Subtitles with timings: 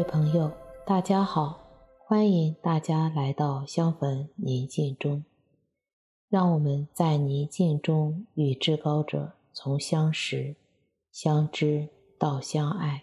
[0.00, 0.50] 位朋友，
[0.86, 1.60] 大家好，
[2.06, 5.22] 欢迎大家来到相逢宁静中，
[6.30, 10.56] 让我们在宁静中与至高者从相识、
[11.12, 11.86] 相知
[12.18, 13.02] 到相爱。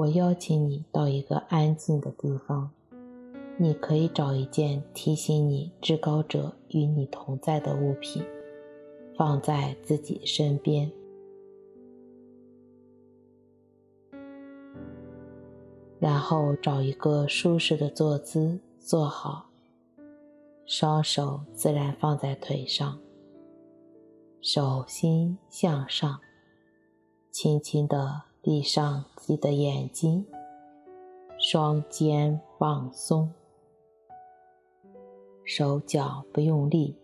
[0.00, 2.70] 我邀请你到一个安静的地方，
[3.58, 8.24] 你可以找一件提醒你至高者与你同在的物品，
[9.14, 10.90] 放在自己身边，
[15.98, 19.50] 然后找一个舒适的坐姿坐好，
[20.64, 22.98] 双手自然放在腿上，
[24.40, 26.20] 手心向上，
[27.30, 28.29] 轻轻地。
[28.50, 30.26] 闭上自己的眼睛，
[31.38, 33.32] 双肩放松，
[35.44, 36.98] 手脚不用力，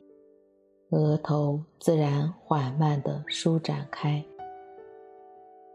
[0.91, 4.25] 额头自然缓慢地舒展开。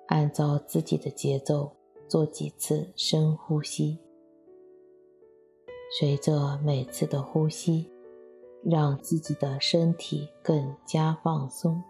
[0.08, 1.72] 按照自己的节奏
[2.06, 3.97] 做几次深呼吸，
[5.97, 7.89] 随着每次的呼吸，
[8.61, 11.81] 让自己的身体更加放松。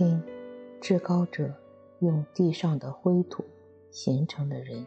[0.00, 0.18] 听，
[0.80, 1.54] 至高者
[1.98, 3.44] 用地上的灰土
[3.90, 4.86] 形成的人，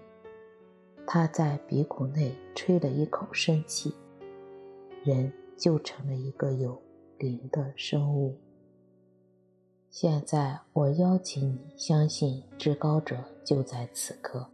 [1.05, 3.93] 他在鼻孔内吹了一口生气，
[5.03, 6.81] 人就成了一个有
[7.19, 8.39] 灵的生物。
[9.91, 14.49] 现在我邀请你相信至高者就在此刻，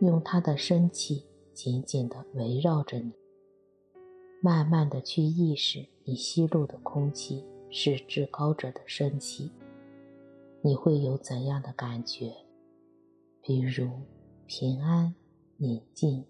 [0.00, 1.22] 用他的生气
[1.54, 3.12] 紧紧地围绕着你，
[4.42, 7.44] 慢慢地去意识你吸入的空气。
[7.70, 9.50] 是至高者的升起，
[10.62, 12.32] 你会有怎样的感觉？
[13.42, 13.90] 比如
[14.46, 15.14] 平安、
[15.56, 16.26] 宁静、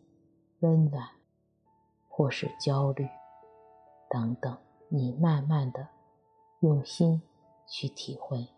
[0.60, 1.08] 温暖，
[2.08, 3.08] 或是焦虑
[4.10, 4.56] 等等。
[4.90, 5.88] 你慢慢的
[6.60, 7.20] 用心
[7.66, 8.48] 去体会。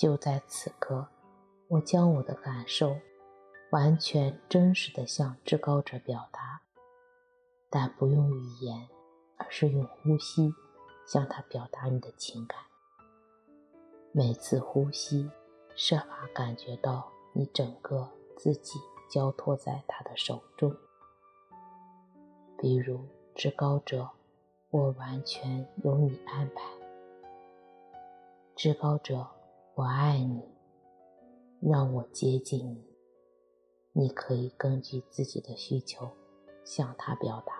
[0.00, 1.06] 就在此刻，
[1.68, 2.96] 我将我的感受
[3.70, 6.62] 完全真实地向至高者表达，
[7.68, 8.88] 但不用语言，
[9.36, 10.54] 而是用呼吸
[11.06, 12.58] 向他表达你的情感。
[14.10, 15.30] 每次呼吸，
[15.74, 18.08] 设法感觉到你整个
[18.38, 18.78] 自己
[19.10, 20.74] 交托在他的手中。
[22.56, 23.04] 比如，
[23.34, 24.08] 至高者，
[24.70, 26.62] 我完全由你安排。
[28.56, 29.28] 至高者。
[29.80, 30.42] 我爱你，
[31.58, 32.84] 让我接近你。
[33.94, 36.06] 你可以根据自己的需求
[36.62, 37.54] 向他表达。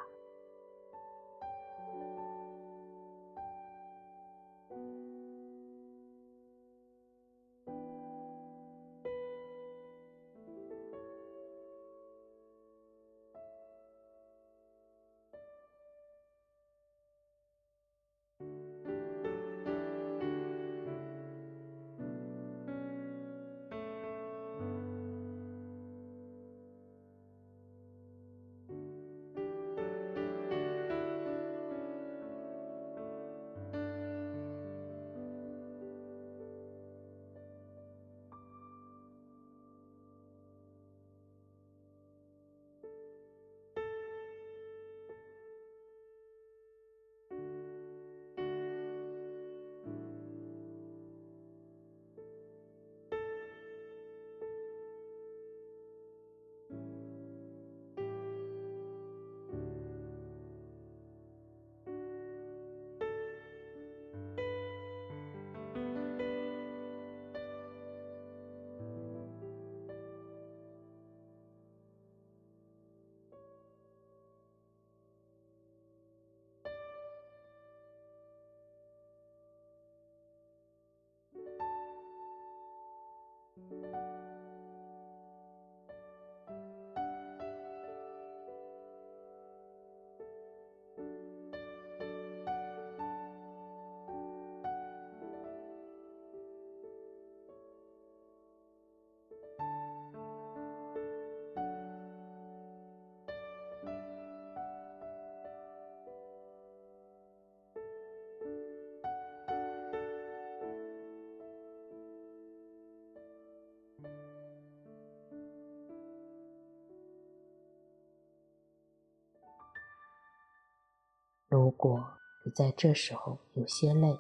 [121.50, 122.06] 如果
[122.46, 124.16] 你在这时候有些累，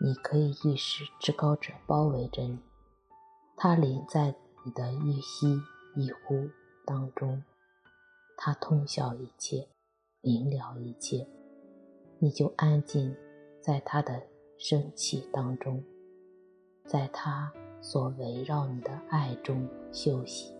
[0.00, 2.56] 你可以意识至高者包围着你，
[3.56, 4.32] 他临在
[4.64, 5.60] 你的一吸
[5.96, 6.48] 一呼
[6.86, 7.42] 当中，
[8.36, 9.66] 他通晓一切，
[10.20, 11.26] 明了一切，
[12.20, 13.12] 你就安静
[13.60, 14.22] 在他的
[14.56, 15.82] 生气当中，
[16.86, 20.54] 在他所围绕你的爱中休息。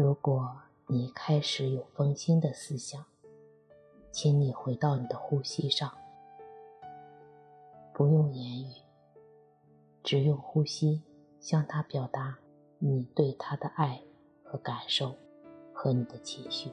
[0.00, 3.04] 如果你开始有分心的思想，
[4.12, 5.92] 请你回到你的呼吸上，
[7.92, 8.74] 不用言语，
[10.04, 11.02] 只用呼吸
[11.40, 12.38] 向他表达
[12.78, 14.00] 你对他的爱
[14.44, 15.16] 和感受
[15.74, 16.70] 和你的情绪。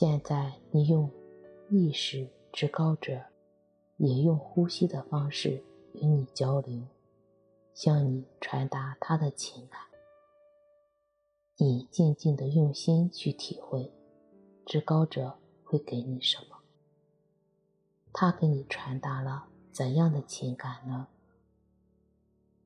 [0.00, 1.10] 现在，你用
[1.68, 3.20] 意识至高者，
[3.96, 5.60] 也用呼吸的方式
[5.92, 6.80] 与你交流，
[7.74, 9.80] 向你传达他的情感。
[11.56, 13.92] 你静静的用心去体会，
[14.64, 16.58] 至高者会给你什么？
[18.12, 21.08] 他给你传达了怎样的情感呢？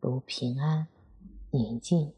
[0.01, 0.87] 如平安、
[1.51, 2.13] 宁静。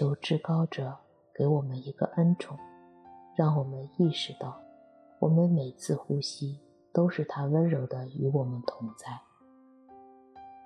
[0.00, 0.96] 求至高者
[1.34, 2.56] 给我们一个恩宠，
[3.36, 4.58] 让我们意识到，
[5.18, 6.58] 我们每次呼吸
[6.90, 9.20] 都是他温柔的与我们同在，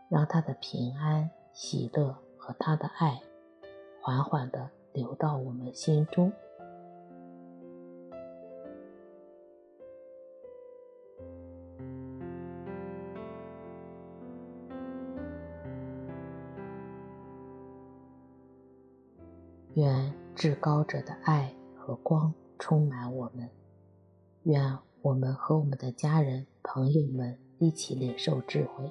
[0.08, 3.20] 让他的平安、喜乐和他的爱，
[4.00, 6.32] 缓缓的流到我们心中。
[19.74, 23.50] 愿至高者的爱和光充满我们，
[24.44, 28.90] 愿我们和我们的家人、朋友们一起领受智慧，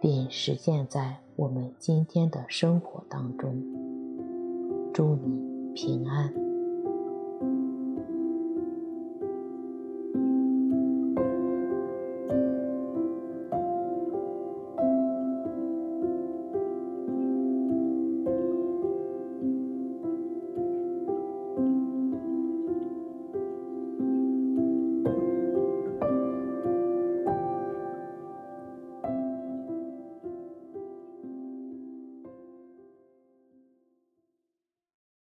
[0.00, 3.62] 并实践在我们今天的生活当中。
[4.92, 6.45] 祝你平安。